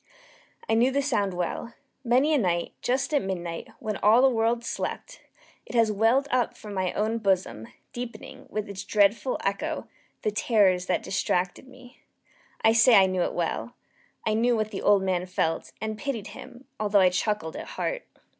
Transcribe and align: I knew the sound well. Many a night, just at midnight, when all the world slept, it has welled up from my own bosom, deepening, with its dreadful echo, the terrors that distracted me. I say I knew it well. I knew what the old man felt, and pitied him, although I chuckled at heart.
I 0.67 0.73
knew 0.73 0.89
the 0.89 1.03
sound 1.03 1.35
well. 1.35 1.75
Many 2.03 2.33
a 2.33 2.39
night, 2.39 2.73
just 2.81 3.13
at 3.13 3.21
midnight, 3.21 3.67
when 3.77 3.97
all 3.97 4.23
the 4.23 4.31
world 4.35 4.65
slept, 4.65 5.21
it 5.63 5.75
has 5.75 5.91
welled 5.91 6.27
up 6.31 6.57
from 6.57 6.73
my 6.73 6.91
own 6.93 7.19
bosom, 7.19 7.67
deepening, 7.93 8.47
with 8.49 8.67
its 8.67 8.83
dreadful 8.83 9.37
echo, 9.43 9.87
the 10.23 10.31
terrors 10.31 10.87
that 10.87 11.03
distracted 11.03 11.67
me. 11.67 11.99
I 12.63 12.73
say 12.73 12.95
I 12.95 13.05
knew 13.05 13.21
it 13.21 13.35
well. 13.35 13.75
I 14.25 14.33
knew 14.33 14.55
what 14.55 14.71
the 14.71 14.81
old 14.81 15.03
man 15.03 15.27
felt, 15.27 15.71
and 15.79 15.99
pitied 15.99 16.29
him, 16.29 16.65
although 16.79 17.01
I 17.01 17.09
chuckled 17.11 17.55
at 17.55 17.67
heart. 17.77 18.07